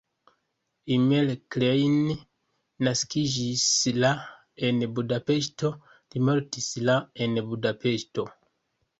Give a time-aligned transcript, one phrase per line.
[0.93, 1.97] Imre Klein
[2.87, 3.65] naskiĝis
[4.03, 4.09] la
[4.69, 5.71] en Budapeŝto,
[6.15, 6.95] li mortis la
[7.27, 8.27] en Budapeŝto.